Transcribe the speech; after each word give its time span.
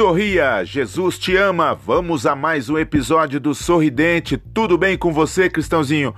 Sorria, 0.00 0.64
Jesus 0.64 1.18
te 1.18 1.36
ama. 1.36 1.74
Vamos 1.74 2.24
a 2.24 2.34
mais 2.34 2.70
um 2.70 2.78
episódio 2.78 3.38
do 3.38 3.54
Sorridente. 3.54 4.38
Tudo 4.38 4.78
bem 4.78 4.96
com 4.96 5.12
você, 5.12 5.50
Cristãozinho? 5.50 6.14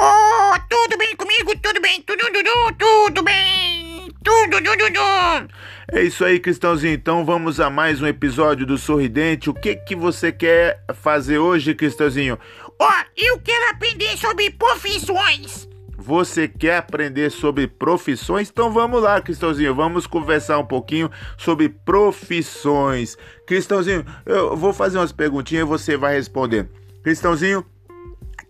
Oh, 0.00 0.58
tudo 0.66 0.96
bem 0.96 1.14
comigo? 1.14 1.52
Tudo 1.60 1.78
bem, 1.78 2.00
tudo, 2.00 2.24
tudo, 2.24 2.74
tudo 2.78 3.22
bem, 3.22 4.08
tudo, 4.24 4.62
tudo, 4.62 4.84
tudo. 4.86 5.54
É 5.92 6.02
isso 6.02 6.24
aí, 6.24 6.40
Cristãozinho. 6.40 6.94
Então 6.94 7.22
vamos 7.22 7.60
a 7.60 7.68
mais 7.68 8.00
um 8.00 8.06
episódio 8.06 8.64
do 8.64 8.78
Sorridente. 8.78 9.50
O 9.50 9.54
que 9.54 9.76
que 9.76 9.94
você 9.94 10.32
quer 10.32 10.82
fazer 10.94 11.36
hoje, 11.36 11.74
Cristãozinho? 11.74 12.38
Oh, 12.80 13.04
eu 13.14 13.38
quero 13.40 13.72
aprender 13.72 14.16
sobre 14.16 14.50
profissões. 14.52 15.68
Você 16.08 16.48
quer 16.48 16.78
aprender 16.78 17.28
sobre 17.28 17.68
profissões? 17.68 18.48
Então 18.48 18.72
vamos 18.72 19.02
lá, 19.02 19.20
Cristãozinho. 19.20 19.74
Vamos 19.74 20.06
conversar 20.06 20.58
um 20.58 20.64
pouquinho 20.64 21.10
sobre 21.36 21.68
profissões. 21.68 23.14
Cristãozinho, 23.46 24.06
eu 24.24 24.56
vou 24.56 24.72
fazer 24.72 24.96
umas 24.96 25.12
perguntinhas 25.12 25.66
e 25.66 25.68
você 25.68 25.98
vai 25.98 26.14
responder. 26.14 26.66
Cristãozinho, 27.02 27.62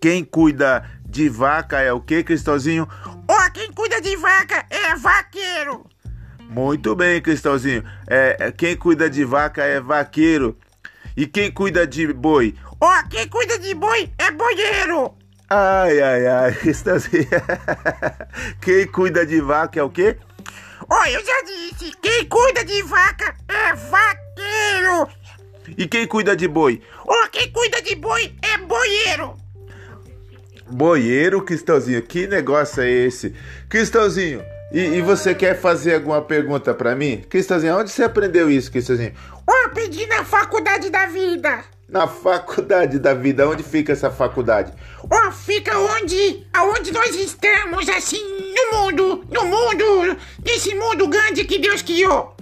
quem 0.00 0.22
cuida 0.22 0.88
de 1.04 1.28
vaca 1.28 1.80
é 1.80 1.92
o 1.92 2.00
que, 2.00 2.22
Cristãozinho? 2.22 2.86
Oh, 3.28 3.52
quem 3.52 3.72
cuida 3.72 4.00
de 4.00 4.14
vaca 4.14 4.64
é 4.70 4.94
vaqueiro. 4.94 5.84
Muito 6.48 6.94
bem, 6.94 7.20
Cristãozinho. 7.20 7.82
É, 8.06 8.52
quem 8.56 8.77
cuida 8.77 9.10
de 9.10 9.24
vaca 9.24 9.64
é 9.64 9.80
vaqueiro. 9.80 10.56
E 11.16 11.27
quem 11.27 11.50
cuida 11.50 11.84
de 11.84 12.12
boi? 12.12 12.54
Oh, 12.80 13.08
quem 13.10 13.27
cuida 13.27 13.58
de 13.58 13.74
boi 13.74 14.12
é 14.16 14.30
boieiro. 14.30 15.17
Ai, 15.50 16.00
ai, 16.00 16.26
ai, 16.26 16.52
Cristãozinho. 16.60 17.26
quem 18.60 18.86
cuida 18.86 19.24
de 19.24 19.40
vaca 19.40 19.80
é 19.80 19.82
o 19.82 19.88
quê? 19.88 20.16
Oh, 20.90 21.04
eu 21.06 21.24
já 21.24 21.42
disse, 21.42 21.92
quem 22.02 22.26
cuida 22.26 22.64
de 22.64 22.82
vaca 22.82 23.34
é 23.48 23.74
vaqueiro. 23.74 25.08
E 25.77 25.86
quem 25.86 26.06
cuida 26.06 26.36
de 26.36 26.46
boi? 26.48 26.82
Oh, 27.06 27.28
quem 27.30 27.50
cuida 27.50 27.80
de 27.82 27.94
boi 27.94 28.34
é 28.42 28.58
boieiro. 28.58 29.36
Boieiro, 30.70 31.42
Cristãozinho, 31.42 32.02
que 32.02 32.27
negócio 32.27 32.83
é 32.83 32.90
esse? 32.90 33.34
Cristãozinho, 33.70 34.42
e, 34.70 34.80
e 34.80 35.00
você 35.00 35.34
quer 35.34 35.58
fazer 35.58 35.94
alguma 35.94 36.20
pergunta 36.20 36.74
para 36.74 36.94
mim? 36.94 37.24
Cristãozinho, 37.28 37.78
onde 37.78 37.90
você 37.90 38.02
aprendeu 38.02 38.50
isso, 38.50 38.70
Cristãozinho? 38.70 39.14
Oh, 39.46 39.66
aprendi 39.66 40.06
na 40.06 40.24
faculdade 40.24 40.90
da 40.90 41.06
vida. 41.06 41.64
Na 41.89 42.06
faculdade 42.06 42.98
da 42.98 43.14
vida, 43.14 43.48
onde 43.48 43.62
fica 43.62 43.92
essa 43.92 44.11
faculdade? 44.11 44.72
Oh, 45.05 45.33
fica 45.33 45.78
onde, 45.78 46.47
aonde 46.53 46.92
nós 46.92 47.14
estamos, 47.17 47.89
assim, 47.89 48.20
no 48.55 48.77
mundo, 48.78 49.25
no 49.30 49.47
mundo, 49.47 50.17
nesse 50.45 50.75
mundo 50.75 51.08
grande 51.08 51.45
que 51.45 51.58
Deus 51.58 51.80
criou. 51.80 52.36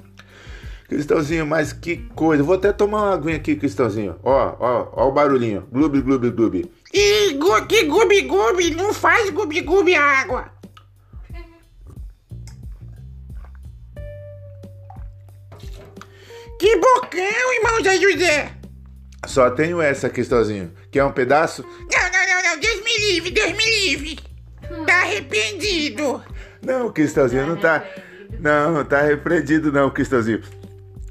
Cristãozinho, 0.88 1.47
mas 1.47 1.72
que 1.72 1.97
coisa. 2.16 2.42
Vou 2.42 2.56
até 2.56 2.72
tomar 2.72 3.03
uma 3.03 3.14
aguinha 3.14 3.36
aqui, 3.36 3.55
Cristãozinho. 3.55 4.16
Ó, 4.25 4.56
ó, 4.58 4.88
ó 4.92 5.08
o 5.08 5.12
barulhinho. 5.12 5.66
Gloob, 5.72 6.00
gloob, 6.00 6.31
gloob. 6.31 6.70
E 6.92 7.34
gu- 7.34 7.66
que 7.66 7.84
gubi 7.84 8.22
gubi, 8.22 8.70
não 8.75 8.92
faz 8.92 9.31
gubi 9.31 9.60
gubi 9.60 9.94
a 9.94 10.03
água. 10.22 10.50
Que 16.58 16.77
bocão, 16.77 17.55
irmão 17.55 17.83
Zé 17.83 17.97
José. 17.98 18.53
Só 19.27 19.50
tenho 19.50 19.80
essa, 19.80 20.08
Cristãozinho. 20.08 20.72
Quer 20.91 21.05
um 21.05 21.12
pedaço? 21.12 21.62
Não, 21.62 22.10
não, 22.10 22.27
não, 22.27 22.42
não, 22.50 22.60
Deus 22.60 22.82
me 22.82 22.98
livre, 23.10 23.30
Deus 23.30 23.52
me 23.52 23.88
livre. 23.88 24.19
Tá 24.86 25.02
arrependido. 25.02 26.22
Não, 26.62 26.92
Cristãozinho, 26.92 27.47
não 27.47 27.56
tá. 27.56 27.84
Não, 28.41 28.72
não 28.72 28.84
tá 28.84 29.02
repreendido, 29.02 29.70
não, 29.70 29.91
Cristãozinho. 29.91 30.42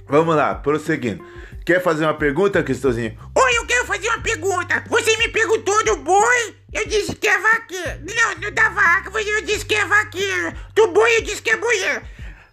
Vamos 0.08 0.36
lá, 0.36 0.55
prosseguindo. 0.55 1.25
Quer 1.66 1.81
fazer 1.81 2.05
uma 2.05 2.13
pergunta, 2.13 2.61
Cristãozinho? 2.61 3.17
Oi, 3.36 3.58
eu 3.58 3.66
quero 3.66 3.86
fazer 3.86 4.08
uma 4.08 4.21
pergunta. 4.21 4.83
Você 4.87 5.17
me 5.17 5.30
perguntou 5.30 5.83
do 5.83 5.97
boi, 5.97 6.55
eu 6.71 6.86
disse 6.87 7.15
que 7.15 7.27
é 7.27 7.39
vaqueiro. 7.39 8.02
Não, 8.15 8.36
não 8.42 8.52
da 8.53 8.70
vaca, 8.70 9.09
você 9.09 9.30
eu 9.30 9.42
disse 9.42 9.65
que 9.65 9.73
é 9.73 9.86
vaqueiro. 9.86 10.53
Do 10.76 10.87
boi, 10.89 11.17
eu 11.17 11.21
disse 11.21 11.42
que 11.42 11.49
é 11.49 11.58
boieiro. 11.58 12.02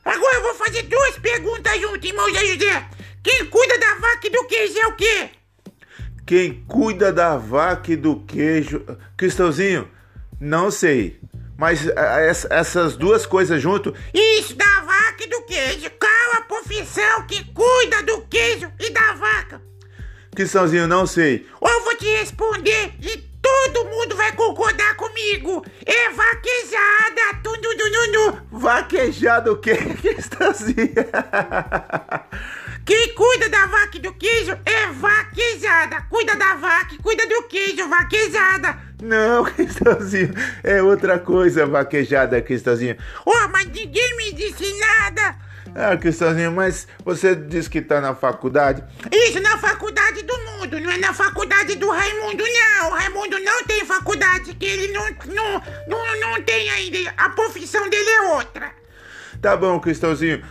Agora 0.05 0.35
eu 0.37 0.43
vou 0.43 0.55
fazer 0.55 0.83
duas 0.83 1.19
perguntas 1.19 1.81
juntas, 1.81 2.05
irmão 2.05 2.29
José. 2.29 2.89
Quem 3.23 3.47
cuida 3.47 3.79
da 3.79 3.95
vaca 3.97 4.27
e 4.27 4.31
do 4.31 4.45
queijo 4.45 4.79
é 4.79 4.87
o 4.87 4.97
quê? 4.97 5.31
Quem 6.27 6.65
cuida 6.69 7.13
da 7.13 7.37
vaca 7.37 7.93
e 7.93 7.97
do 7.97 8.17
queijo. 8.21 8.83
Cristãozinho, 9.17 9.89
não 10.41 10.71
sei. 10.71 11.21
Mas 11.59 11.87
essa- 11.87 12.49
essas 12.51 12.97
duas 12.97 13.27
coisas 13.27 13.61
junto. 13.61 13.95
Isso, 14.15 14.55
da 14.57 14.81
vaca 14.81 15.25
e 15.25 15.29
do 15.29 15.43
queijo. 15.43 15.91
Qual 15.99 16.37
a 16.37 16.41
profissão 16.43 17.27
que 17.27 17.45
cuida 17.53 18.03
do 18.03 18.23
queijo 18.23 18.71
e 18.81 18.91
da 18.91 19.13
vaca? 19.15 19.61
Cristãozinho, 20.35 20.87
não 20.89 21.07
sei. 21.07 21.47
Ou 21.61 21.69
eu 21.71 21.85
vou 21.85 21.95
te 21.97 22.07
responder 22.17 22.95
e 23.01 23.17
todo 23.43 23.85
mundo 23.91 24.17
vai 24.17 24.33
concordar 24.33 24.97
comigo. 24.97 25.65
É 25.85 26.09
vaquejada, 26.11 27.41
tudo, 27.43 27.61
tudo, 27.77 28.43
Vaquejado 28.51 29.53
o 29.53 29.57
quê, 29.59 29.77
Cristãozinho? 30.01 30.77
Quem 32.85 33.15
cuida 33.15 33.49
da 33.49 33.67
vaca 33.67 33.97
e 33.97 34.01
do 34.01 34.13
queijo 34.15 34.59
é 34.67 34.87
vaquejada. 34.89 36.03
Cuida 36.11 36.35
da 36.35 36.55
vaca 36.55 36.83
cuida 37.03 37.27
do 37.27 37.43
queijo, 37.45 37.89
vaquejada. 37.89 38.79
Não, 39.03 39.45
Cristãozinho. 39.47 40.35
É 40.63 40.83
outra 40.83 41.19
coisa, 41.19 41.67
vaquejada, 41.67 42.41
Cristãozinho. 42.41 42.97
Oh, 43.27 43.49
mas 43.49 43.67
ninguém 43.67 44.17
me 44.17 44.33
disse 44.33 44.73
nada. 44.79 45.37
Ah, 45.75 45.97
Cristãozinho, 45.97 46.53
mas 46.53 46.87
você 47.05 47.35
disse 47.35 47.69
que 47.69 47.81
tá 47.81 48.01
na 48.01 48.15
faculdade. 48.15 48.85
Isso 49.11 49.41
na 49.41 49.57
faculdade 49.59 50.23
do 50.23 50.39
mundo, 50.39 50.79
não 50.81 50.91
é 50.91 50.99
na 50.99 51.15
faculdade 51.15 51.77
do 51.77 51.91
Raimundo, 51.91 52.45
não. 52.45 52.89
O 52.89 52.95
Raimundo 52.95 53.39
não 53.39 53.65
tem 53.65 53.85
faculdade, 53.85 54.55
que 54.55 54.67
ele 54.67 54.93
não, 54.93 55.07
não, 55.27 55.63
não, 55.89 56.21
não 56.21 56.43
tem 56.43 56.69
ainda. 56.71 57.15
A 57.17 57.31
profissão 57.31 57.89
dele 57.89 58.11
é 58.11 58.23
outra. 58.35 58.71
Tá 59.41 59.57
bom, 59.57 59.81
Cristãozinho. 59.81 60.43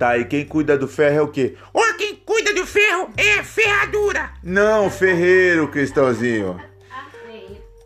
Tá, 0.00 0.16
e 0.16 0.24
quem 0.24 0.46
cuida 0.46 0.78
do 0.78 0.88
ferro 0.88 1.16
é 1.18 1.20
o 1.20 1.28
quê? 1.28 1.56
Ou 1.74 1.94
quem 1.98 2.14
cuida 2.14 2.54
do 2.54 2.64
ferro 2.64 3.10
é 3.18 3.42
ferradura. 3.42 4.30
Não, 4.42 4.88
ferreiro, 4.88 5.68
Cristãozinho. 5.68 6.58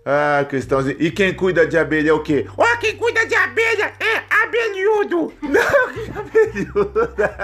Ah, 0.06 0.46
Cristãozinho. 0.48 0.96
E 1.00 1.10
quem 1.10 1.34
cuida 1.34 1.66
de 1.66 1.76
abelha 1.76 2.10
é 2.10 2.12
o 2.12 2.22
quê? 2.22 2.46
Ou 2.56 2.76
quem 2.78 2.96
cuida 2.96 3.26
de 3.26 3.34
abelha 3.34 3.94
é 3.98 4.22
abelhudo. 4.44 5.32
Não, 5.42 5.92
que 5.92 6.12
abelhuda. 6.16 7.34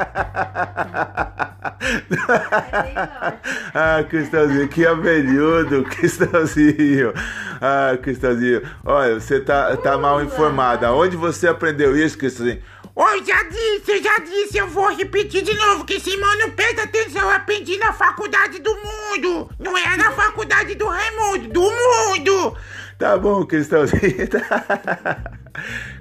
Ah, 3.74 4.04
Cristãozinho, 4.08 4.68
que 4.68 4.86
abelhudo, 4.86 5.82
Cristãozinho. 5.84 7.12
Ah, 7.60 7.98
Cristãozinho. 8.00 8.62
Olha, 8.84 9.18
você 9.18 9.40
tá, 9.40 9.76
tá 9.76 9.98
mal 9.98 10.22
informada. 10.22 10.92
Onde 10.92 11.16
você 11.16 11.48
aprendeu 11.48 11.96
isso, 11.96 12.16
Cristãozinho? 12.16 12.62
Eu 12.96 13.24
já 13.24 13.42
disse, 13.44 13.90
eu 13.90 14.02
já 14.02 14.18
disse, 14.18 14.58
eu 14.58 14.66
vou 14.66 14.94
repetir 14.94 15.42
de 15.42 15.54
novo, 15.54 15.84
que 15.84 15.94
esse 15.94 16.16
não 16.16 16.50
presta 16.50 16.82
atenção, 16.82 17.30
aprendi 17.30 17.78
na 17.78 17.92
faculdade 17.92 18.60
do 18.60 18.74
mundo, 18.74 19.50
não 19.58 19.76
é 19.76 19.96
na 19.96 20.10
faculdade 20.12 20.74
do 20.74 20.86
Raimundo, 20.86 21.48
do 21.48 21.62
mundo. 21.62 22.56
Tá 22.98 23.16
bom, 23.16 23.44
Cristãozinho. 23.46 24.00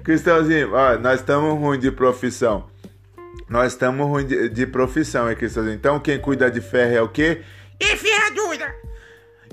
Cristãozinho, 0.04 0.74
ó, 0.74 0.98
nós 0.98 1.20
estamos 1.20 1.58
ruim 1.58 1.78
de 1.78 1.90
profissão. 1.90 2.68
Nós 3.48 3.72
estamos 3.72 4.06
ruim 4.06 4.26
de, 4.26 4.48
de 4.48 4.66
profissão, 4.66 5.28
hein, 5.28 5.36
Cristãozinho? 5.36 5.74
Então, 5.74 5.98
quem 5.98 6.20
cuida 6.20 6.50
de 6.50 6.60
ferro 6.60 6.94
é 6.94 7.02
o 7.02 7.08
quê? 7.08 7.42
E 7.80 7.96
ferradura, 7.96 8.74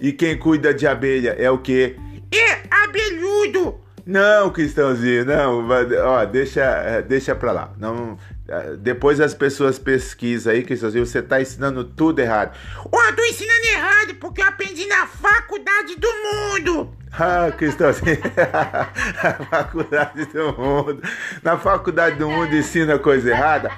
E 0.01 0.11
quem 0.11 0.37
cuida 0.37 0.73
de 0.73 0.85
abelha 0.85 1.35
é 1.37 1.49
o 1.49 1.57
quê? 1.57 1.95
e 2.31 2.57
abelhudo. 2.69 3.79
Não, 4.07 4.49
Cristãozinho, 4.49 5.25
não. 5.25 5.67
Ó, 6.05 6.25
deixa, 6.25 6.61
eh, 6.61 7.01
deixa 7.01 7.35
pra 7.35 7.51
lá. 7.51 7.73
Não, 7.77 8.17
eh, 8.47 8.77
depois 8.79 9.19
as 9.19 9.33
pessoas 9.33 9.77
pesquisam 9.77 10.53
aí, 10.53 10.63
Cristãozinho. 10.63 11.05
Você 11.05 11.21
tá 11.21 11.41
ensinando 11.41 11.83
tudo 11.83 12.19
errado. 12.19 12.57
Ô, 12.89 13.01
eu 13.01 13.15
tô 13.17 13.21
ensinando 13.25 13.65
errado, 13.65 14.15
porque 14.15 14.41
eu 14.41 14.45
aprendi 14.47 14.87
na 14.87 15.05
faculdade 15.05 15.97
do 15.97 16.07
mundo. 16.07 16.93
Ah, 17.19 17.51
Cristãozinho. 17.51 18.19
a 18.37 19.33
faculdade 19.45 20.25
do 20.25 20.53
mundo. 20.53 21.01
Na 21.41 21.57
faculdade 21.57 22.15
do 22.17 22.29
mundo 22.29 22.55
ensina 22.55 22.99
coisa 22.99 23.31
errada? 23.31 23.71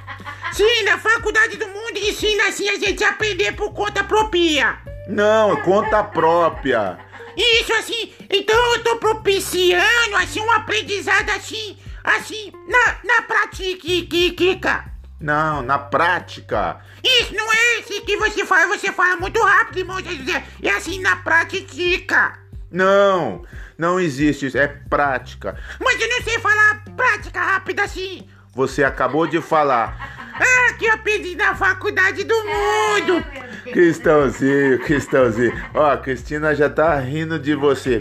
Sim, 0.52 0.84
na 0.84 0.98
faculdade 0.98 1.56
do 1.56 1.66
mundo 1.68 1.98
ensina 1.98 2.48
assim 2.50 2.68
a 2.68 2.78
gente 2.78 3.02
aprender 3.02 3.54
por 3.54 3.72
conta 3.72 4.04
própria. 4.04 4.80
Não, 5.08 5.56
conta 5.62 6.04
própria. 6.04 6.98
Isso 7.40 7.74
assim, 7.74 8.14
então 8.30 8.74
eu 8.74 8.84
tô 8.84 8.98
propiciando 8.98 10.16
assim 10.18 10.42
um 10.42 10.52
aprendizado 10.52 11.30
assim, 11.30 11.78
assim, 12.04 12.52
na, 12.68 12.98
na 13.04 13.22
prática. 13.22 14.92
Não, 15.22 15.62
na 15.62 15.80
prática. 15.80 16.82
Isso 17.02 17.34
não 17.34 17.52
é 17.52 17.80
esse 17.80 18.02
que 18.02 18.18
você 18.18 18.46
fala, 18.46 18.68
você 18.68 18.92
fala 18.92 19.16
muito 19.16 19.42
rápido, 19.42 19.80
irmão 19.80 20.04
José. 20.04 20.44
É 20.62 20.72
assim, 20.72 21.00
na 21.00 21.16
prática. 21.16 22.40
Não, 22.70 23.46
não 23.78 24.00
existe 24.00 24.48
isso. 24.48 24.58
É 24.58 24.68
prática. 24.68 25.58
Mas 25.80 26.00
eu 26.00 26.10
não 26.10 26.22
sei 26.22 26.40
falar 26.40 26.84
prática 26.98 27.40
rápida 27.40 27.84
assim. 27.84 28.28
Você 28.54 28.84
acabou 28.84 29.26
de 29.26 29.42
falar. 29.42 30.18
Ah, 30.36 30.74
que 30.74 30.86
eu 30.86 30.98
perdi 31.00 31.36
na 31.36 31.56
faculdade 31.56 32.24
do 32.24 32.36
mundo. 32.36 33.26
Cristãozinho, 33.64 34.80
Cristãozinho. 34.80 35.54
Ó, 35.74 35.92
a 35.92 35.98
Cristina 35.98 36.56
já 36.56 36.70
tá 36.70 37.00
rindo 37.00 37.38
de 37.40 37.56
você. 37.56 38.00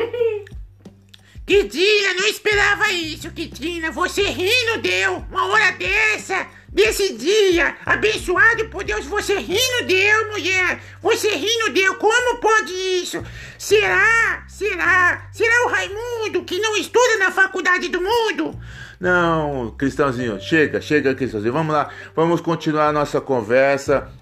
Kitina, 1.49 2.13
não 2.15 2.27
esperava 2.27 2.91
isso, 2.91 3.31
Kitina. 3.31 3.91
Você 3.91 4.23
rindo 4.25 4.83
deu. 4.83 5.25
Uma 5.31 5.47
hora 5.47 5.73
dessa, 5.73 6.47
desse 6.69 7.15
dia, 7.15 7.75
abençoado 7.87 8.67
por 8.67 8.85
Deus, 8.85 9.07
você 9.07 9.39
rindo 9.39 9.87
deu, 9.87 10.29
mulher. 10.31 10.79
Você 11.01 11.31
rindo 11.31 11.73
deu. 11.73 11.95
Como 11.95 12.39
pode 12.39 12.73
isso? 12.73 13.25
Será? 13.59 14.45
Será? 14.47 15.27
Será 15.33 15.65
o 15.65 15.69
Raimundo 15.71 16.45
que 16.45 16.59
não 16.61 16.77
estuda 16.77 17.17
na 17.17 17.31
faculdade 17.31 17.89
do 17.89 18.01
mundo? 18.01 18.55
Não, 19.01 19.75
Cristãozinho, 19.79 20.39
chega, 20.39 20.83
chega, 20.83 21.15
Cristãozinho. 21.15 21.55
Vamos 21.55 21.73
lá, 21.73 21.89
vamos 22.15 22.43
continuar 22.43 22.89
a 22.89 22.93
nossa 22.93 23.23
conversa. 23.23 24.13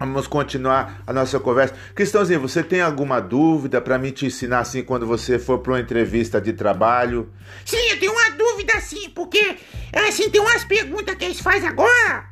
Vamos 0.00 0.26
continuar 0.26 1.02
a 1.06 1.12
nossa 1.12 1.38
conversa. 1.38 1.74
Cristãozinho, 1.94 2.40
você 2.40 2.62
tem 2.62 2.80
alguma 2.80 3.20
dúvida 3.20 3.82
para 3.82 3.98
mim 3.98 4.10
te 4.10 4.24
ensinar 4.24 4.60
assim 4.60 4.82
quando 4.82 5.06
você 5.06 5.38
for 5.38 5.58
para 5.58 5.74
uma 5.74 5.80
entrevista 5.80 6.40
de 6.40 6.54
trabalho? 6.54 7.30
Sim, 7.66 7.76
eu 7.90 8.00
tenho 8.00 8.10
uma 8.10 8.30
dúvida 8.30 8.80
sim, 8.80 9.10
porque 9.10 9.58
assim 9.92 10.30
tem 10.30 10.40
umas 10.40 10.64
perguntas 10.64 11.14
que 11.16 11.26
eles 11.26 11.40
fazem 11.40 11.68
agora. 11.68 12.30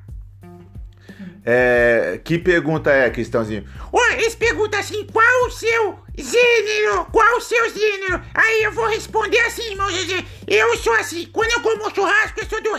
É, 1.45 2.19
que 2.25 2.39
pergunta 2.39 2.91
é, 2.91 3.11
Cristãozinho? 3.11 3.67
Olha, 3.93 4.15
eles 4.15 4.35
perguntam 4.35 4.81
assim, 4.81 5.05
qual 5.05 5.47
o 5.47 5.51
seu 5.51 5.99
gênero? 6.17 7.05
Qual 7.13 7.37
o 7.37 7.41
seu 7.43 7.69
gênero? 7.71 8.23
Aí 8.35 8.63
eu 8.63 8.73
vou 8.73 8.89
responder 8.89 9.41
assim, 9.41 9.73
irmão 9.73 9.91
José. 9.91 10.25
Eu 10.47 10.75
sou 10.79 10.95
assim, 10.95 11.27
quando 11.27 11.53
eu 11.53 11.61
como 11.61 11.95
churrasco, 11.95 12.41
eu 12.41 12.47
sou 12.47 12.63
do, 12.63 12.71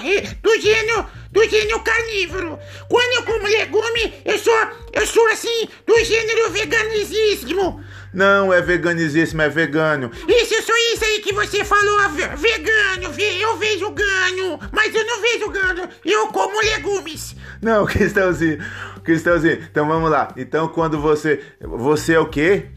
do 0.41 0.61
gênero 0.61 1.05
do 1.31 1.43
gênero 1.47 1.79
carnívoro. 1.81 2.59
Quando 2.87 3.13
eu 3.13 3.23
como 3.23 3.47
legume, 3.47 4.13
eu 4.25 4.37
sou, 4.37 4.53
eu 4.93 5.05
sou 5.05 5.27
assim, 5.27 5.67
do 5.85 6.03
gênero 6.03 6.49
veganizíssimo. 6.51 7.83
Não, 8.13 8.51
é 8.51 8.61
veganizíssimo, 8.61 9.41
é 9.41 9.49
vegano. 9.49 10.11
Isso, 10.27 10.63
sou 10.63 10.75
isso 10.93 11.05
aí 11.05 11.19
que 11.19 11.31
você 11.33 11.63
falou, 11.63 11.97
vegano, 12.09 13.03
eu 13.03 13.57
vejo 13.57 13.91
gano, 13.91 14.59
mas 14.71 14.93
eu 14.95 15.05
não 15.05 15.21
vejo 15.21 15.49
gano, 15.49 15.87
eu 16.03 16.27
como 16.27 16.59
legumes. 16.59 17.35
Não, 17.61 17.85
Cristãozinho, 17.87 18.57
Cristãozinho, 19.03 19.59
então 19.69 19.87
vamos 19.87 20.09
lá. 20.09 20.33
Então 20.35 20.67
quando 20.69 20.99
você, 20.99 21.43
você 21.61 22.13
é 22.13 22.19
o 22.19 22.27
quê? 22.27 22.67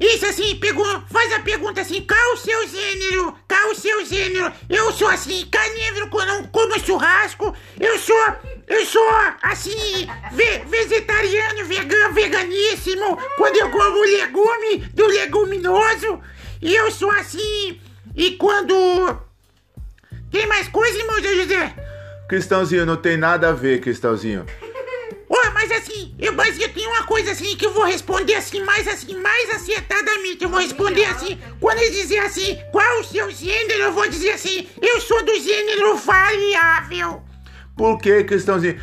Isso 0.00 0.24
assim, 0.24 0.56
pegou, 0.56 0.86
faz 1.12 1.30
a 1.34 1.40
pergunta 1.40 1.82
assim, 1.82 2.00
qual 2.00 2.32
o 2.32 2.36
seu 2.38 2.66
gênero? 2.66 3.36
Qual 3.46 3.70
o 3.70 3.74
seu 3.74 4.06
gênero? 4.06 4.50
Eu 4.66 4.90
sou 4.92 5.08
assim, 5.08 5.46
carnívoro 5.50 6.08
quando 6.08 6.48
como 6.48 6.80
churrasco, 6.80 7.54
eu 7.78 7.98
sou, 7.98 8.16
eu 8.66 8.86
sou 8.86 9.06
assim, 9.42 10.08
ve 10.32 10.58
vegetariano, 10.66 11.66
vegano, 11.66 12.14
veganíssimo, 12.14 13.18
quando 13.36 13.56
eu 13.56 13.70
como 13.70 14.00
legume, 14.00 14.78
do 14.94 15.06
leguminoso, 15.06 16.18
e 16.62 16.74
eu 16.74 16.90
sou 16.90 17.10
assim, 17.10 17.78
e 18.16 18.32
quando... 18.32 18.74
Tem 20.30 20.46
mais 20.46 20.66
coisa, 20.68 20.96
irmão 20.96 21.20
José? 21.20 21.74
Cristãozinho, 22.26 22.86
não 22.86 22.96
tem 22.96 23.18
nada 23.18 23.50
a 23.50 23.52
ver, 23.52 23.80
Cristãozinho. 23.80 24.46
Mas 25.60 25.72
assim, 25.72 26.14
eu, 26.18 26.32
mas 26.32 26.58
eu 26.58 26.72
tenho 26.72 26.88
uma 26.88 27.02
coisa 27.02 27.32
assim 27.32 27.54
que 27.54 27.66
eu 27.66 27.72
vou 27.74 27.84
responder 27.84 28.34
assim, 28.34 28.64
mais 28.64 28.88
assim, 28.88 29.14
mais 29.16 29.50
acertadamente. 29.50 30.42
Eu 30.42 30.48
vou 30.48 30.58
responder 30.58 31.04
assim, 31.04 31.38
quando 31.60 31.76
eles 31.80 31.96
dizem 31.96 32.18
assim, 32.18 32.58
qual 32.72 33.00
o 33.00 33.04
seu 33.04 33.30
gênero, 33.30 33.82
eu 33.82 33.92
vou 33.92 34.08
dizer 34.08 34.30
assim, 34.30 34.66
eu 34.80 34.98
sou 35.02 35.22
do 35.22 35.38
gênero 35.38 35.98
variável. 35.98 37.22
Por 37.76 37.98
que, 37.98 38.24
Cristãozinho? 38.24 38.80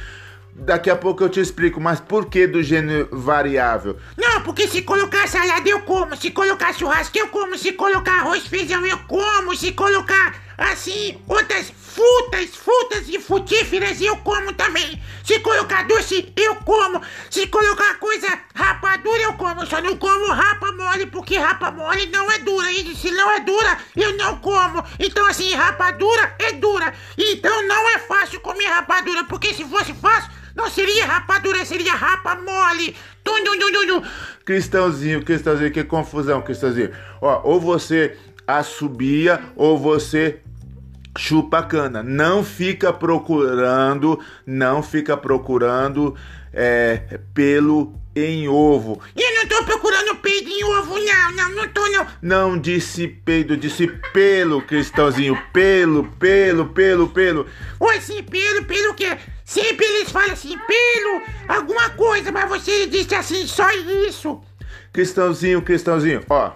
Daqui 0.53 0.91
a 0.91 0.95
pouco 0.95 1.23
eu 1.23 1.29
te 1.29 1.39
explico, 1.39 1.81
mas 1.81 1.99
por 1.99 2.29
que 2.29 2.45
do 2.45 2.61
gênero 2.61 3.09
variável? 3.11 3.97
Não, 4.15 4.41
porque 4.41 4.67
se 4.67 4.83
colocar 4.83 5.27
salada 5.27 5.67
eu 5.67 5.81
como, 5.81 6.15
se 6.15 6.29
colocar 6.29 6.75
churrasco 6.75 7.17
eu 7.17 7.27
como, 7.29 7.57
se 7.57 7.71
colocar 7.71 8.19
arroz 8.19 8.45
feijão 8.45 8.85
eu 8.85 8.99
como, 9.07 9.55
se 9.55 9.71
colocar 9.71 10.46
assim 10.57 11.21
outras 11.27 11.71
frutas, 11.97 12.55
frutas 12.55 13.09
e 13.09 13.19
frutíferas 13.19 14.01
eu 14.01 14.17
como 14.17 14.53
também. 14.53 15.01
Se 15.23 15.39
colocar 15.39 15.87
doce, 15.87 16.31
eu 16.35 16.55
como. 16.57 17.01
Se 17.29 17.47
colocar 17.47 17.95
coisa 17.99 18.27
rapadura, 18.53 19.23
eu 19.23 19.33
como. 19.33 19.65
Só 19.65 19.81
não 19.81 19.97
como 19.97 20.31
rapa 20.31 20.71
mole, 20.71 21.07
porque 21.07 21.37
rapa 21.37 21.71
mole 21.71 22.05
não 22.07 22.31
é 22.31 22.39
dura. 22.39 22.71
E 22.71 22.95
se 22.95 23.11
não 23.11 23.31
é 23.31 23.39
dura, 23.39 23.77
eu 23.95 24.15
não 24.15 24.37
como. 24.37 24.83
Então, 24.99 25.25
assim, 25.25 25.53
rapadura 25.53 26.35
é 26.39 26.53
dura. 26.53 26.93
Então 27.17 27.67
não 27.67 27.89
é 27.89 27.99
fácil 27.99 28.39
comer 28.41 28.67
rapadura, 28.67 29.23
porque 29.23 29.53
se 29.53 29.65
fosse 29.65 29.93
fácil, 29.95 30.31
não 30.55 30.69
seria 30.69 31.05
rapadura, 31.05 31.65
seria 31.65 31.93
rapa 31.93 32.35
mole. 32.35 32.95
Cristãozinho, 34.45 35.23
Cristãozinho, 35.23 35.71
que 35.71 35.83
confusão, 35.83 36.41
Cristãozinho. 36.41 36.91
Ó, 37.21 37.41
ou 37.43 37.59
você 37.59 38.17
assobia 38.47 39.41
ou 39.55 39.77
você 39.77 40.39
chupa 41.17 41.63
cana. 41.63 42.03
Não 42.03 42.43
fica 42.43 42.93
procurando, 42.93 44.19
não 44.45 44.81
fica 44.81 45.17
procurando 45.17 46.15
é, 46.53 47.19
pelo 47.33 47.93
em 48.15 48.47
ovo. 48.47 48.99
Eu 49.15 49.35
não 49.35 49.47
tô 49.47 49.63
procurando 49.63 50.15
peido 50.15 50.49
em 50.49 50.63
ovo, 50.63 50.97
não, 50.97 51.31
não, 51.35 51.55
não 51.55 51.67
tô 51.69 51.87
não. 51.87 52.07
Não 52.21 52.57
disse 52.57 53.07
peido, 53.07 53.55
disse 53.55 53.87
pelo, 54.11 54.61
Cristãozinho. 54.61 55.37
Pelo, 55.53 56.03
pelo, 56.03 56.67
pelo, 56.69 57.09
pelo. 57.09 57.45
Oi, 57.79 58.01
sim, 58.01 58.23
pelo, 58.23 58.65
pelo 58.65 58.91
o 58.91 58.93
quê? 58.95 59.17
Sempre 59.45 59.85
eles 59.85 60.11
falam 60.11 60.31
assim, 60.31 60.57
pelo, 60.57 61.21
alguma 61.47 61.89
coisa, 61.91 62.31
mas 62.31 62.49
você 62.49 62.87
disse 62.87 63.15
assim, 63.15 63.45
só 63.45 63.69
isso. 64.07 64.41
Cristãozinho, 64.91 65.61
Cristãozinho, 65.61 66.23
ó. 66.29 66.51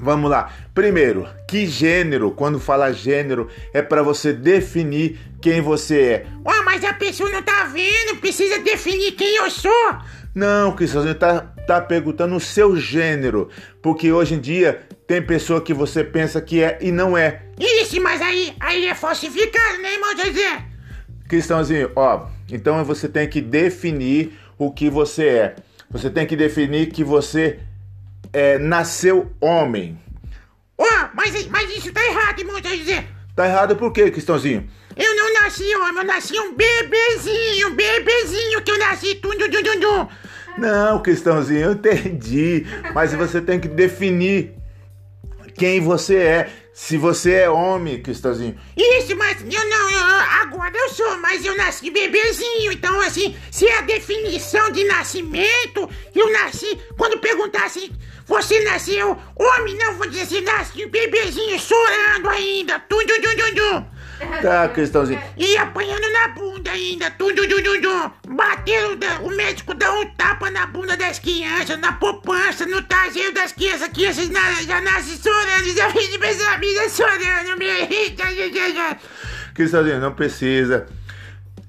Vamos 0.00 0.30
lá. 0.30 0.50
Primeiro, 0.74 1.28
que 1.46 1.66
gênero? 1.66 2.30
Quando 2.30 2.58
fala 2.58 2.90
gênero, 2.90 3.48
é 3.74 3.82
para 3.82 4.02
você 4.02 4.32
definir 4.32 5.20
quem 5.42 5.60
você 5.60 6.00
é. 6.00 6.26
Ué, 6.44 6.62
mas 6.64 6.82
a 6.84 6.94
pessoa 6.94 7.30
não 7.30 7.42
tá 7.42 7.64
vendo, 7.64 8.18
precisa 8.18 8.58
definir 8.60 9.12
quem 9.12 9.36
eu 9.36 9.50
sou. 9.50 9.98
Não, 10.34 10.74
Cristãozinho, 10.74 11.14
tá, 11.14 11.40
tá 11.66 11.80
perguntando 11.82 12.34
o 12.34 12.40
seu 12.40 12.76
gênero. 12.76 13.50
Porque 13.82 14.10
hoje 14.10 14.34
em 14.34 14.40
dia 14.40 14.80
tem 15.06 15.20
pessoa 15.20 15.60
que 15.60 15.74
você 15.74 16.02
pensa 16.02 16.40
que 16.40 16.62
é 16.62 16.78
e 16.80 16.90
não 16.90 17.16
é. 17.16 17.42
Ixi, 17.58 18.00
mas 18.00 18.22
aí, 18.22 18.54
aí 18.58 18.86
é 18.86 18.94
falsificado, 18.94 19.82
né, 19.82 19.94
irmão 19.94 20.16
José? 20.16 20.64
Cristãozinho, 21.28 21.90
ó, 21.94 22.26
então 22.50 22.82
você 22.84 23.06
tem 23.06 23.28
que 23.28 23.40
definir 23.40 24.32
o 24.56 24.72
que 24.72 24.88
você 24.88 25.26
é. 25.26 25.56
Você 25.90 26.08
tem 26.08 26.26
que 26.26 26.36
definir 26.36 26.90
que 26.90 27.04
você 27.04 27.60
é, 28.32 28.58
nasceu 28.58 29.30
homem. 29.40 29.98
Ó, 30.78 30.84
oh, 30.84 31.08
mas, 31.14 31.46
mas 31.48 31.70
isso 31.76 31.92
tá 31.92 32.04
errado, 32.04 32.40
irmão 32.40 32.56
José. 32.62 33.04
Tá 33.36 33.46
errado 33.46 33.76
por 33.76 33.92
quê, 33.92 34.10
Cristãozinho? 34.10 34.68
Eu 34.96 35.16
não 35.16 35.34
nasci 35.34 35.74
homem, 35.76 35.98
eu 35.98 36.04
nasci 36.04 36.38
um 36.38 36.54
bebezinho, 36.54 37.68
um 37.68 37.74
bebezinho 37.74 38.62
que 38.62 38.70
eu 38.70 38.78
nasci 38.78 39.14
tum, 39.16 39.30
dum, 39.30 39.48
dum, 39.48 39.62
dum, 39.62 39.80
dum. 39.80 40.08
Não, 40.58 41.00
Cristãozinho, 41.02 41.60
eu 41.60 41.72
entendi. 41.72 42.66
Mas 42.92 43.14
você 43.14 43.40
tem 43.40 43.60
que 43.60 43.68
definir 43.68 44.54
quem 45.54 45.80
você 45.80 46.16
é. 46.16 46.50
Se 46.72 46.96
você 46.96 47.32
é 47.32 47.50
homem, 47.50 48.00
Cristãozinho. 48.00 48.58
Isso, 48.76 49.14
mas 49.16 49.40
eu 49.42 49.68
não, 49.68 49.90
eu, 49.90 50.04
agora 50.42 50.72
eu 50.74 50.88
sou, 50.90 51.18
mas 51.18 51.44
eu 51.44 51.56
nasci 51.56 51.90
bebezinho. 51.90 52.72
Então, 52.72 52.98
assim, 53.00 53.36
se 53.50 53.66
é 53.66 53.78
a 53.78 53.82
definição 53.82 54.70
de 54.70 54.84
nascimento, 54.84 55.88
eu 56.14 56.32
nasci. 56.32 56.78
Quando 56.96 57.18
perguntar 57.18 57.66
assim, 57.66 57.90
você 58.30 58.60
nasceu 58.60 59.18
homem? 59.34 59.76
Não, 59.76 60.00
assim, 60.22 60.40
nasci 60.42 60.86
bebezinho 60.86 61.58
chorando 61.58 62.28
ainda. 62.28 62.78
Tum, 62.78 63.04
tum, 63.04 63.20
tum, 63.20 63.36
tum, 63.36 63.54
tum. 63.56 63.86
Tá, 64.40 64.68
Cristãozinho. 64.68 65.20
E 65.36 65.56
apanhando 65.56 66.08
na 66.12 66.28
bunda 66.28 66.70
ainda. 66.70 67.10
Tum, 67.10 67.34
tum, 67.34 67.48
tum, 67.48 67.60
tum, 67.60 67.80
tum. 67.80 68.36
Bateram, 68.36 68.96
o 69.24 69.30
médico 69.30 69.74
dá 69.74 69.92
um 69.92 70.06
tapa 70.14 70.48
na 70.48 70.64
bunda 70.68 70.96
das 70.96 71.18
crianças, 71.18 71.76
na 71.80 71.94
poupança, 71.94 72.64
no 72.66 72.80
traseiro 72.82 73.34
das 73.34 73.50
crianças. 73.50 73.82
As 73.82 73.88
crianças 73.88 74.28
já 74.64 74.80
nascem 74.80 75.18
chorando, 75.18 75.74
já 75.74 75.88
vem 75.88 76.08
de 76.08 76.44
a 76.44 76.56
vida 76.56 76.88
chorando. 76.88 77.60
Cristãozinho, 79.54 79.98
não 79.98 80.12
precisa 80.12 80.86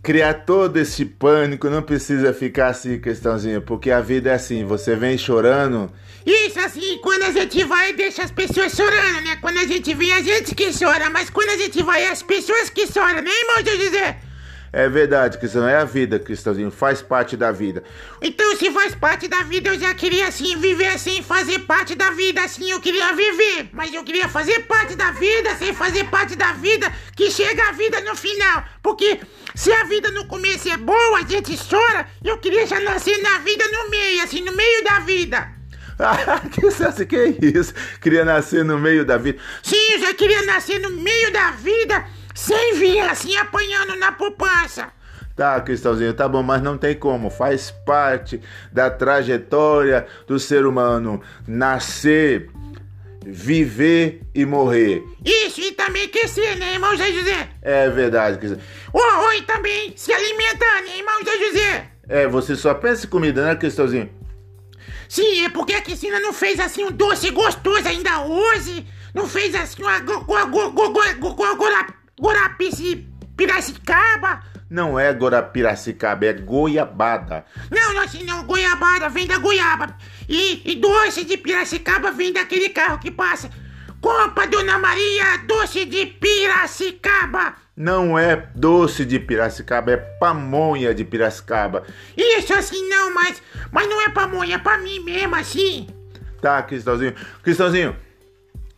criar 0.02 0.34
todo 0.46 0.78
esse 0.78 1.06
pânico, 1.06 1.70
não 1.70 1.82
precisa 1.82 2.34
ficar 2.34 2.68
assim, 2.68 3.00
questãozinha, 3.00 3.62
porque 3.62 3.92
a 3.92 4.02
vida 4.02 4.32
é 4.32 4.34
assim, 4.34 4.66
você 4.66 4.96
vem 4.96 5.18
chorando. 5.18 5.92
Isso, 6.26 6.60
assim, 6.60 7.00
quando 7.02 7.24
a 7.24 7.32
gente 7.32 7.64
vai, 7.64 7.94
deixa 7.94 8.24
as 8.24 8.32
pessoas 8.32 8.74
chorando, 8.74 9.22
né? 9.22 9.38
Quando 9.42 9.58
a 9.58 9.66
gente 9.66 9.94
vem, 9.94 10.12
a 10.14 10.22
gente 10.22 10.54
que 10.56 10.70
chora, 10.78 11.10
mas 11.10 11.30
quando 11.30 11.50
a 11.50 11.58
gente 11.58 11.82
vai, 11.84 12.04
é 12.04 12.10
as 12.10 12.22
pessoas 12.22 12.70
que 12.70 12.88
choram, 12.88 13.22
né, 13.22 13.32
irmão 13.32 13.78
José? 13.78 14.31
É 14.74 14.88
verdade, 14.88 15.38
Cristão, 15.38 15.68
é 15.68 15.76
a 15.76 15.84
vida, 15.84 16.18
Cristãozinho, 16.18 16.72
faz 16.72 17.02
parte 17.02 17.36
da 17.36 17.52
vida. 17.52 17.84
Então, 18.22 18.56
se 18.56 18.72
faz 18.72 18.96
parte 18.96 19.28
da 19.28 19.44
vida, 19.44 19.70
eu 19.70 19.78
já 19.78 19.94
queria 19.94 20.28
assim 20.28 20.56
viver 20.58 20.98
sem 20.98 21.22
fazer 21.22 21.60
parte 21.60 21.94
da 21.94 22.12
vida, 22.12 22.42
assim 22.42 22.72
eu 22.72 22.80
queria 22.80 23.12
viver, 23.12 23.70
mas 23.74 23.94
eu 23.94 24.02
queria 24.06 24.30
fazer 24.30 24.62
parte 24.62 24.96
da 24.96 25.12
vida 25.12 25.54
sem 25.58 25.74
fazer 25.74 26.06
parte 26.06 26.38
da 26.38 26.54
vida, 26.54 26.90
que 27.18 27.30
chega 27.30 27.68
a 27.68 27.74
vida 27.74 28.00
no 28.02 28.16
final, 28.16 28.64
porque 28.82 29.20
se 29.54 29.74
a 29.74 29.84
vida 29.84 30.10
no 30.10 30.26
começo 30.26 30.70
é 30.70 30.78
boa, 30.78 31.20
a 31.20 31.28
gente 31.28 31.58
chora, 31.70 32.08
eu 32.24 32.38
queria 32.38 32.66
já 32.66 32.80
nascer 32.80 33.18
na 33.22 33.40
vida 33.40 33.66
no 33.68 33.90
meio, 33.90 34.24
assim, 34.24 34.42
no 34.42 34.56
meio 34.56 34.84
da 34.86 35.00
vida. 35.00 35.52
Ah, 36.04 36.42
que, 36.50 37.06
que 37.06 37.16
é 37.16 37.28
isso? 37.60 37.76
Queria 38.02 38.26
nascer 38.26 38.66
no 38.66 38.80
meio 38.80 39.06
da 39.06 39.18
vida. 39.18 39.38
Sim, 39.62 39.94
eu 39.94 40.00
já 40.00 40.14
queria 40.16 40.42
nascer 40.48 40.80
no 40.80 40.90
meio 40.90 41.32
da 41.32 41.52
vida, 41.52 42.04
sem 42.34 42.76
vir 42.76 43.00
assim 43.02 43.36
apanhando 43.38 43.96
na 43.96 44.12
poupança. 44.12 44.92
Tá, 45.36 45.60
Cristãozinho, 45.62 46.14
tá 46.14 46.28
bom, 46.28 46.44
mas 46.44 46.62
não 46.62 46.78
tem 46.78 46.96
como. 46.96 47.30
Faz 47.30 47.72
parte 47.86 48.42
da 48.72 48.90
trajetória 48.90 50.06
do 50.28 50.38
ser 50.38 50.66
humano 50.66 51.22
nascer, 51.48 52.50
viver 53.26 54.22
e 54.36 54.46
morrer. 54.46 55.04
Isso, 55.24 55.62
e 55.62 55.72
também 55.72 56.10
crescer, 56.10 56.58
né, 56.58 56.74
irmão 56.74 56.96
Zé 56.98 57.12
José? 57.12 57.50
É 57.62 57.90
verdade, 57.90 58.38
Cristãozinho. 58.38 58.70
Oh, 58.94 59.28
oh, 59.28 59.34
e 59.34 59.42
também 59.44 59.94
se 59.96 60.12
alimentar, 60.12 60.82
né, 60.82 60.98
irmão 60.98 61.24
Zé 61.24 61.38
José? 61.38 61.92
É, 62.10 62.28
você 62.28 62.56
só 62.56 62.74
pensa 62.74 63.06
em 63.06 63.10
comida, 63.10 63.46
né, 63.46 63.56
Cristãozinho? 63.56 64.10
Sim, 65.08 65.44
é 65.44 65.50
porque 65.50 65.74
a 65.74 65.82
Cristina 65.82 66.20
não 66.20 66.34
fez 66.34 66.60
assim 66.60 66.84
um 66.84 66.92
doce 66.92 67.30
gostoso 67.32 67.88
ainda 67.88 68.22
hoje. 68.22 68.86
Não 69.14 69.28
fez 69.28 69.54
assim 69.56 69.84
uma 69.84 70.00
Guarapici 72.20 73.08
Piracicaba. 73.36 74.44
Não 74.70 74.98
é 74.98 75.12
Guarapiracicaba, 75.12 76.26
é 76.26 76.34
goiabada. 76.34 77.44
Não, 77.70 77.94
não, 77.94 78.02
assim 78.02 78.24
não, 78.24 78.46
goiabada 78.46 79.10
vem 79.10 79.28
da 79.28 79.38
goiaba. 79.38 79.96
E, 80.30 80.62
e 80.64 80.76
doce 80.76 81.26
de 81.26 81.38
Piracicaba 81.38 82.12
vem 82.12 82.32
daquele 82.32 82.70
carro 82.70 83.00
que 83.00 83.12
passa. 83.12 83.50
Compra, 84.00 84.48
Dona 84.48 84.80
Maria, 84.80 85.38
doce 85.46 85.86
de 85.86 86.06
Piracicaba. 86.06 87.56
Não 87.76 88.18
é 88.18 88.36
doce 88.56 89.04
de 89.04 89.20
Piracicaba, 89.20 89.92
é 89.92 89.98
pamonha 89.98 90.94
de 90.94 91.04
Piracicaba. 91.04 91.84
Isso 92.16 92.54
assim 92.54 92.88
não, 92.88 93.14
mas, 93.14 93.42
mas 93.72 93.90
não 93.90 94.02
é 94.02 94.10
pamonha, 94.10 94.56
é 94.56 94.58
pra 94.58 94.78
mim 94.78 95.00
mesmo 95.00 95.36
assim. 95.36 95.88
Tá, 96.42 96.62
Cristãozinho. 96.64 97.14
Cristãozinho, 97.44 97.96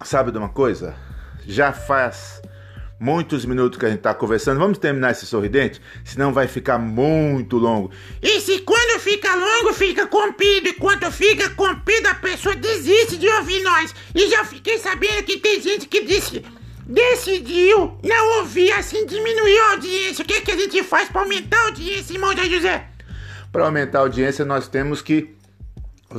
sabe 0.04 0.32
de 0.32 0.38
uma 0.38 0.50
coisa? 0.50 0.96
Já 1.46 1.72
faz 1.72 2.42
muitos 3.00 3.46
minutos 3.46 3.78
que 3.78 3.86
a 3.86 3.90
gente 3.90 4.02
tá 4.02 4.14
conversando. 4.14 4.60
Vamos 4.60 4.78
terminar 4.78 5.12
esse 5.12 5.26
sorridente? 5.26 5.82
Senão 6.04 6.32
vai 6.32 6.48
ficar 6.48 6.78
muito 6.78 7.58
longo. 7.58 7.92
E 8.22 8.40
se 8.40 8.60
quando 8.60 9.00
fica 9.00 9.36
longo, 9.36 9.74
fica 9.74 10.08
comprido. 10.08 10.70
E 10.70 10.74
quando 10.74 11.12
fica 11.12 11.50
comprido, 11.50 12.08
a 12.08 12.16
pessoa 12.16 12.56
desiste 12.56 13.18
de 13.18 13.28
ouvir 13.28 13.62
nós. 13.64 13.94
E 14.16 14.30
já 14.30 14.46
fiquei 14.46 14.78
sabendo 14.78 15.24
que 15.24 15.38
tem 15.38 15.62
gente 15.62 15.88
que 15.88 16.06
disse, 16.06 16.44
decidiu 16.86 17.98
não 18.04 18.40
ouvir, 18.40 18.72
assim 18.72 19.06
diminuir 19.06 19.60
a 19.60 19.72
audiência. 19.72 20.24
O 20.24 20.28
que, 20.28 20.42
que 20.42 20.52
a 20.52 20.58
gente 20.58 20.84
faz 20.84 21.10
para 21.10 21.22
aumentar 21.22 21.58
a 21.58 21.66
audiência, 21.66 22.14
irmão 22.14 22.34
José? 22.36 22.88
Para 23.52 23.66
aumentar 23.66 24.00
a 24.00 24.02
audiência, 24.02 24.44
nós 24.44 24.68
temos 24.68 25.02
que 25.02 25.36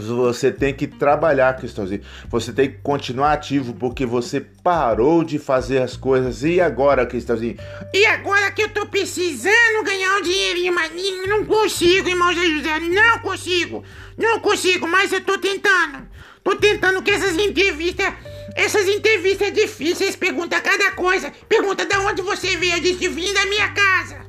você 0.00 0.50
tem 0.50 0.74
que 0.74 0.86
trabalhar, 0.86 1.56
Cristãozinho. 1.56 2.02
Você 2.28 2.52
tem 2.52 2.70
que 2.70 2.78
continuar 2.78 3.32
ativo 3.32 3.74
porque 3.74 4.04
você 4.04 4.40
parou 4.40 5.24
de 5.24 5.38
fazer 5.38 5.78
as 5.78 5.96
coisas. 5.96 6.42
E 6.42 6.60
agora, 6.60 7.06
Cristãozinho? 7.06 7.56
E 7.92 8.06
agora 8.06 8.50
que 8.50 8.62
eu 8.62 8.68
tô 8.68 8.86
precisando 8.86 9.84
ganhar 9.84 10.16
um 10.16 10.22
dinheirinho, 10.22 10.74
mas 10.74 10.92
não 11.28 11.44
consigo, 11.44 12.08
irmão 12.08 12.32
José. 12.32 12.80
Não 12.80 13.18
consigo. 13.20 13.84
Não 14.16 14.40
consigo, 14.40 14.86
mas 14.86 15.12
eu 15.12 15.20
tô 15.20 15.38
tentando. 15.38 16.08
Tô 16.42 16.56
tentando 16.56 17.02
que 17.02 17.10
essas 17.10 17.36
entrevistas. 17.36 18.12
Essas 18.54 18.86
entrevistas 18.86 19.52
difíceis 19.52 20.14
perguntam 20.14 20.60
cada 20.60 20.92
coisa. 20.92 21.32
Pergunta 21.48 21.84
de 21.84 21.96
onde 21.96 22.22
você 22.22 22.56
veio. 22.56 22.76
Eu 22.76 22.80
disse, 22.80 23.08
vim 23.08 23.32
da 23.32 23.46
minha 23.46 23.68
casa. 23.70 24.24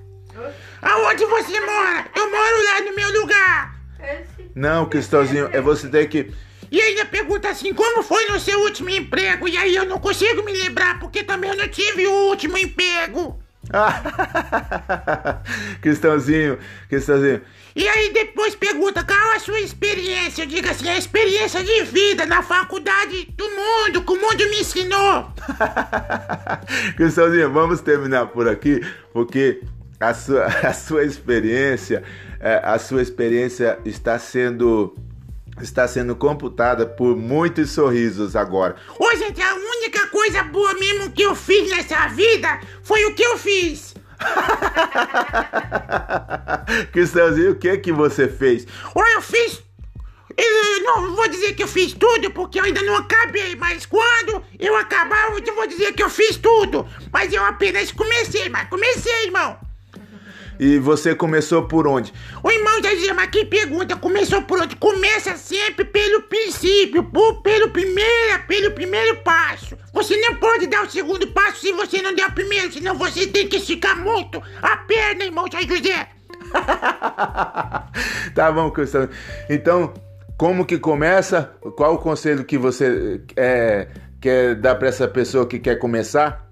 Aonde 0.81 1.25
você 1.25 1.59
mora? 1.59 2.05
Eu 2.15 2.31
moro 2.31 2.63
lá 2.63 2.81
no 2.81 2.95
meu 2.95 3.21
lugar. 3.21 3.74
Não, 4.55 4.85
Cristãozinho, 4.85 5.49
é 5.51 5.59
você 5.59 5.89
ter 5.89 6.07
que. 6.07 6.31
E 6.71 6.81
ainda 6.81 7.05
pergunta 7.05 7.49
assim, 7.49 7.73
como 7.73 8.01
foi 8.01 8.25
no 8.27 8.39
seu 8.39 8.61
último 8.61 8.89
emprego? 8.89 9.47
E 9.47 9.57
aí 9.57 9.75
eu 9.75 9.85
não 9.85 9.99
consigo 9.99 10.43
me 10.43 10.53
lembrar, 10.53 10.97
porque 10.97 11.23
também 11.23 11.49
eu 11.49 11.57
não 11.57 11.67
tive 11.67 12.07
o 12.07 12.29
último 12.29 12.57
emprego. 12.57 13.37
Cristãozinho, 15.81 16.57
Cristãozinho. 16.87 17.41
E 17.75 17.87
aí 17.87 18.13
depois 18.13 18.55
pergunta 18.55 19.03
qual 19.03 19.35
a 19.35 19.39
sua 19.39 19.59
experiência? 19.59 20.47
Diga 20.47 20.71
assim, 20.71 20.87
a 20.87 20.97
experiência 20.97 21.63
de 21.63 21.83
vida 21.83 22.25
na 22.25 22.41
faculdade 22.41 23.25
do 23.35 23.49
mundo, 23.49 24.03
que 24.03 24.13
o 24.13 24.21
mundo 24.21 24.49
me 24.49 24.61
ensinou. 24.61 25.31
Cristãozinho, 26.95 27.51
vamos 27.51 27.81
terminar 27.81 28.27
por 28.27 28.47
aqui, 28.47 28.79
porque 29.11 29.61
a 30.09 30.13
sua, 30.13 30.45
a 30.69 30.73
sua 30.73 31.03
experiência, 31.03 32.03
é, 32.39 32.61
a 32.63 32.77
sua 32.77 33.01
experiência 33.01 33.79
está 33.85 34.19
sendo 34.19 34.95
está 35.61 35.87
sendo 35.87 36.17
computada 36.17 36.85
por 36.85 37.15
muitos 37.15 37.71
sorrisos 37.71 38.35
agora. 38.35 38.75
Ô, 38.99 39.15
gente, 39.15 39.41
a 39.41 39.55
única 39.55 40.05
coisa 40.07 40.43
boa 40.43 40.73
mesmo 40.73 41.11
que 41.11 41.21
eu 41.21 41.33
fiz 41.33 41.69
nessa 41.69 42.09
vida 42.09 42.59
foi 42.83 43.05
o 43.05 43.15
que 43.15 43.23
eu 43.23 43.37
fiz. 43.37 43.95
Cristãozinho, 46.91 47.51
o 47.51 47.55
que 47.55 47.77
que 47.77 47.93
você 47.93 48.27
fez? 48.27 48.67
Ô, 48.93 49.01
eu 49.01 49.21
fiz 49.21 49.63
eu 50.37 50.83
não 50.83 51.15
vou 51.15 51.29
dizer 51.29 51.53
que 51.53 51.63
eu 51.63 51.67
fiz 51.67 51.93
tudo, 51.93 52.29
porque 52.31 52.59
eu 52.59 52.65
ainda 52.65 52.81
não 52.81 52.97
acabei, 52.97 53.55
mas 53.55 53.85
quando 53.85 54.43
eu 54.59 54.75
acabar, 54.75 55.31
eu 55.31 55.55
vou 55.55 55.65
dizer 55.65 55.93
que 55.93 56.03
eu 56.03 56.09
fiz 56.09 56.35
tudo. 56.35 56.85
Mas 57.09 57.31
eu 57.31 57.41
apenas 57.41 57.93
comecei, 57.93 58.49
mas 58.49 58.67
comecei, 58.67 59.27
irmão. 59.27 59.57
E 60.59 60.79
você 60.79 61.13
começou 61.13 61.63
por 61.63 61.87
onde? 61.87 62.13
O 62.43 62.51
irmão 62.51 62.79
dizia, 62.81 63.13
mas 63.13 63.29
que 63.29 63.45
pergunta, 63.45 63.95
começou 63.95 64.41
por 64.41 64.61
onde? 64.61 64.75
Começa 64.75 65.35
sempre 65.35 65.85
pelo 65.85 66.23
princípio, 66.23 67.03
por, 67.03 67.41
pelo 67.41 67.69
primeiro, 67.69 68.43
pelo 68.47 68.71
primeiro 68.71 69.17
passo. 69.17 69.77
Você 69.93 70.15
não 70.17 70.35
pode 70.35 70.67
dar 70.67 70.83
o 70.83 70.89
segundo 70.89 71.27
passo 71.27 71.61
se 71.61 71.71
você 71.71 72.01
não 72.01 72.13
der 72.13 72.27
o 72.27 72.31
primeiro, 72.31 72.71
senão 72.71 72.95
você 72.95 73.27
tem 73.27 73.47
que 73.47 73.57
esticar 73.57 73.97
muito 73.97 74.41
a 74.61 74.77
perna, 74.77 75.25
irmão 75.25 75.45
José. 75.51 76.09
tá 78.33 78.51
bom, 78.51 78.69
Cristiano. 78.71 79.09
Então, 79.49 79.93
como 80.37 80.65
que 80.65 80.77
começa? 80.77 81.53
Qual 81.75 81.95
o 81.95 81.97
conselho 81.97 82.43
que 82.43 82.57
você 82.57 83.21
é, 83.35 83.87
quer 84.21 84.55
dar 84.55 84.75
para 84.75 84.87
essa 84.87 85.07
pessoa 85.07 85.47
que 85.47 85.59
quer 85.59 85.75
começar? 85.77 86.44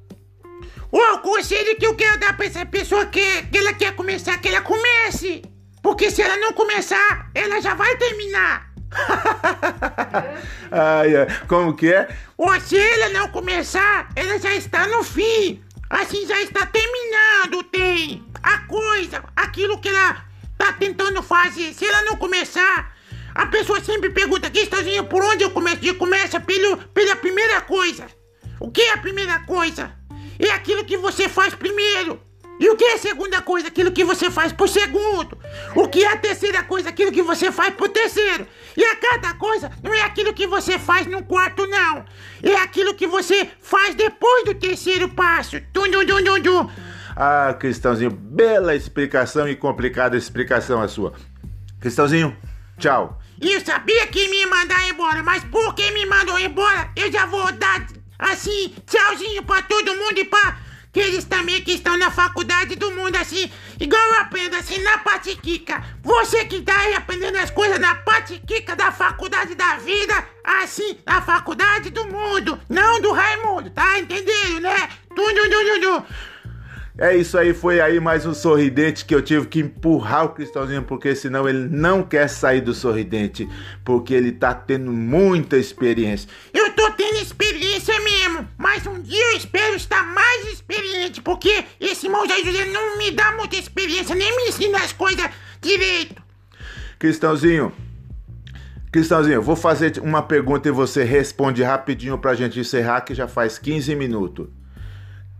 O 0.95 1.17
conselho 1.17 1.75
que 1.75 1.87
eu 1.87 1.95
quero 1.95 2.19
dar 2.19 2.37
pra 2.37 2.45
essa 2.45 2.63
pessoa 2.67 3.07
que, 3.07 3.47
que 3.47 3.57
ela 3.57 3.73
quer 3.73 3.95
começar, 3.95 4.37
que 4.37 4.47
ela 4.47 4.61
comece. 4.61 5.41
Porque 5.81 6.11
se 6.11 6.21
ela 6.21 6.37
não 6.37 6.53
começar, 6.53 7.31
ela 7.33 7.59
já 7.59 7.73
vai 7.73 7.97
terminar. 7.97 8.71
ai, 10.71 11.15
ai, 11.15 11.27
como 11.47 11.75
que 11.75 11.91
é? 11.91 12.15
Ou 12.37 12.61
se 12.61 12.77
ela 12.77 13.09
não 13.09 13.27
começar, 13.29 14.07
ela 14.15 14.37
já 14.37 14.53
está 14.53 14.85
no 14.85 15.03
fim. 15.03 15.63
Assim 15.89 16.27
já 16.27 16.39
está 16.43 16.63
terminando, 16.67 17.63
tem 17.71 18.23
a 18.43 18.59
coisa, 18.59 19.23
aquilo 19.35 19.81
que 19.81 19.89
ela 19.89 20.23
tá 20.59 20.73
tentando 20.73 21.23
fazer. 21.23 21.73
Se 21.73 21.87
ela 21.87 22.03
não 22.03 22.17
começar, 22.17 22.95
a 23.33 23.47
pessoa 23.47 23.83
sempre 23.83 24.11
pergunta, 24.11 24.47
Guistazinho, 24.47 25.05
por 25.05 25.23
onde 25.23 25.43
eu 25.43 25.49
começo? 25.49 25.79
E 25.81 25.91
começa 25.95 26.39
pelo, 26.39 26.77
pela 26.77 27.15
primeira 27.15 27.61
coisa. 27.61 28.05
O 28.59 28.69
que 28.69 28.81
é 28.81 28.93
a 28.93 28.97
primeira 28.97 29.39
coisa? 29.39 30.02
É 30.39 30.49
aquilo 30.51 30.85
que 30.85 30.97
você 30.97 31.29
faz 31.29 31.53
primeiro. 31.53 32.19
E 32.59 32.69
o 32.69 32.75
que 32.75 32.83
é 32.83 32.93
a 32.93 32.97
segunda 32.97 33.41
coisa? 33.41 33.67
Aquilo 33.67 33.91
que 33.91 34.03
você 34.03 34.29
faz 34.29 34.53
por 34.53 34.69
segundo. 34.69 35.37
O 35.75 35.87
que 35.87 36.03
é 36.03 36.13
a 36.13 36.17
terceira 36.17 36.63
coisa? 36.63 36.89
Aquilo 36.89 37.11
que 37.11 37.21
você 37.21 37.51
faz 37.51 37.73
por 37.73 37.89
terceiro. 37.89 38.45
E 38.77 38.83
a 38.83 38.95
cada 38.95 39.33
coisa 39.33 39.71
não 39.81 39.93
é 39.93 40.01
aquilo 40.01 40.33
que 40.33 40.45
você 40.45 40.77
faz 40.77 41.07
no 41.07 41.23
quarto, 41.23 41.65
não. 41.67 42.05
É 42.41 42.55
aquilo 42.57 42.93
que 42.93 43.07
você 43.07 43.49
faz 43.59 43.95
depois 43.95 44.45
do 44.45 44.53
terceiro 44.53 45.09
passo. 45.09 45.59
Dum, 45.73 45.89
dum, 45.89 46.05
dum, 46.05 46.23
dum, 46.23 46.39
dum. 46.39 46.69
Ah, 47.15 47.55
Cristãozinho, 47.59 48.11
bela 48.11 48.75
explicação 48.75 49.47
e 49.47 49.55
complicada 49.55 50.15
explicação 50.15 50.81
a 50.81 50.87
sua. 50.87 51.13
Cristãozinho, 51.79 52.35
tchau. 52.77 53.19
Eu 53.41 53.59
sabia 53.61 54.07
que 54.07 54.27
me 54.29 54.37
ia 54.37 54.47
mandar 54.47 54.87
embora, 54.87 55.21
mas 55.21 55.43
por 55.43 55.75
que 55.75 55.91
me 55.91 56.05
mandou 56.05 56.39
embora? 56.39 56.89
Eu 56.95 57.11
já 57.11 57.25
vou 57.25 57.51
dar 57.51 57.85
assim, 58.17 58.73
tchauzinho 58.85 59.43
pra 59.43 59.61
todo 59.61 59.95
mundo 59.95 60.19
e 60.19 60.25
pra 60.25 60.57
aqueles 60.93 61.25
também 61.25 61.59
que 61.63 61.71
estão 61.71 61.97
na 61.97 62.11
faculdade 62.11 62.75
do 62.75 62.91
mundo, 62.91 63.15
assim, 63.15 63.51
igual 63.79 63.99
eu 63.99 64.19
aprendo, 64.19 64.55
assim, 64.55 64.77
na 64.77 64.99
patiquica. 64.99 65.83
Você 66.03 66.45
que 66.45 66.61
tá 66.61 66.77
aí 66.77 66.93
aprendendo 66.93 67.39
as 67.39 67.49
coisas 67.49 67.79
na 67.79 67.95
patiquica 67.95 68.75
da 68.75 68.91
faculdade 68.91 69.55
da 69.55 69.77
vida, 69.77 70.13
assim, 70.43 70.99
na 71.03 71.19
faculdade 71.19 71.89
do 71.89 72.05
mundo, 72.05 72.61
não 72.69 73.01
do 73.01 73.11
Raimundo, 73.11 73.71
tá 73.71 73.97
entendendo, 73.97 74.59
né? 74.61 74.87
Tudo, 75.15 75.41
tudo, 75.49 75.81
tudo. 75.81 76.05
É 76.95 77.17
isso 77.17 77.39
aí, 77.39 77.55
foi 77.55 77.81
aí 77.81 77.99
mais 77.99 78.23
um 78.23 78.35
sorridente 78.35 79.03
que 79.03 79.15
eu 79.15 79.21
tive 79.21 79.47
que 79.47 79.61
empurrar 79.61 80.25
o 80.25 80.29
Cristãozinho, 80.29 80.83
porque 80.83 81.15
senão 81.15 81.49
ele 81.49 81.67
não 81.67 82.03
quer 82.03 82.27
sair 82.27 82.61
do 82.61 82.71
sorridente, 82.71 83.49
porque 83.83 84.13
ele 84.13 84.31
tá 84.31 84.53
tendo 84.53 84.91
muita 84.91 85.57
experiência. 85.57 86.29
Eu 86.53 86.71
tô 86.73 86.91
tendo 86.91 87.17
experiência 87.17 87.99
mesmo, 87.99 88.47
mas 88.59 88.85
um 88.85 89.01
dia 89.01 89.31
eu 89.31 89.37
espero 89.37 89.75
estar 89.75 90.03
mais 90.03 90.45
experiente, 90.53 91.19
porque 91.19 91.65
esse 91.79 92.05
irmão 92.05 92.27
José 92.27 92.65
não 92.65 92.95
me 92.99 93.09
dá 93.09 93.31
muita 93.31 93.55
experiência, 93.55 94.13
nem 94.13 94.35
me 94.37 94.49
ensina 94.49 94.77
as 94.77 94.93
coisas 94.93 95.27
direito. 95.59 96.21
Cristãozinho, 96.99 97.73
Cristãozinho, 98.91 99.41
vou 99.41 99.55
fazer 99.55 99.97
uma 99.97 100.21
pergunta 100.21 100.69
e 100.69 100.71
você 100.71 101.03
responde 101.03 101.63
rapidinho 101.63 102.19
pra 102.19 102.35
gente 102.35 102.59
encerrar, 102.59 103.01
que 103.01 103.15
já 103.15 103.27
faz 103.27 103.57
15 103.57 103.95
minutos. 103.95 104.47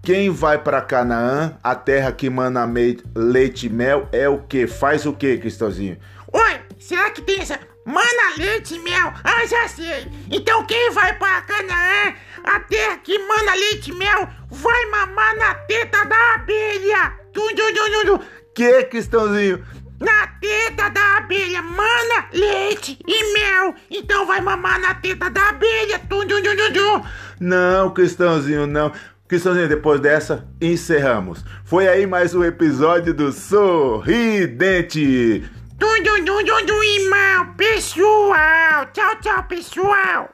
Quem 0.05 0.29
vai 0.29 0.57
para 0.57 0.81
Canaã, 0.81 1.57
a 1.63 1.75
terra 1.75 2.11
que 2.11 2.29
mana 2.29 2.69
leite 3.15 3.67
e 3.67 3.69
mel, 3.69 4.09
é 4.11 4.27
o 4.27 4.37
que? 4.37 4.67
Faz 4.67 5.05
o 5.05 5.13
que, 5.13 5.37
Cristãozinho? 5.37 5.97
Oi, 6.29 6.59
será 6.77 7.09
que 7.09 7.21
tem 7.21 7.39
essa? 7.39 7.57
Mana 7.85 8.35
leite 8.37 8.75
e 8.75 8.79
mel? 8.79 9.13
Ah, 9.23 9.45
já 9.45 9.65
sei. 9.69 10.05
Então 10.29 10.65
quem 10.65 10.91
vai 10.91 11.17
para 11.17 11.43
Canaã, 11.43 12.15
a 12.43 12.59
terra 12.59 12.97
que 12.97 13.17
mana 13.17 13.53
leite 13.55 13.91
e 13.91 13.95
mel, 13.95 14.27
vai 14.51 14.85
mamar 14.87 15.37
na 15.37 15.55
teta 15.55 16.03
da 16.03 16.33
abelha. 16.33 17.13
Tum, 17.31 17.47
tum, 17.55 18.05
tum. 18.05 18.25
Que, 18.53 18.83
Cristãozinho? 18.83 19.65
Na 20.01 20.27
teta 20.41 20.89
da 20.89 21.17
abelha, 21.19 21.61
mana, 21.61 22.27
leite 22.33 22.99
e 23.07 23.33
mel. 23.33 23.73
Então 23.89 24.25
vai 24.25 24.41
mamar 24.41 24.81
na 24.81 24.95
teta 24.95 25.29
da 25.29 25.47
abelha. 25.47 25.97
Tum, 26.09 26.27
tum, 26.27 26.43
tum, 26.43 26.57
tum, 26.57 26.73
tum. 26.73 27.05
Não, 27.39 27.93
Cristãozinho, 27.93 28.67
não. 28.67 28.91
Cristãozinho, 29.33 29.67
depois 29.67 29.99
dessa, 29.99 30.47
encerramos. 30.61 31.43
Foi 31.65 31.87
aí 31.87 32.05
mais 32.05 32.35
um 32.35 32.43
episódio 32.43 33.15
do 33.15 33.31
Sorridente. 33.31 35.01
Tum, 35.79 36.03
tum, 36.03 36.23
tum, 36.23 36.83
irmão, 36.83 37.51
pessoal. 37.55 38.85
Tchau, 38.93 39.15
tchau, 39.21 39.43
pessoal. 39.45 40.29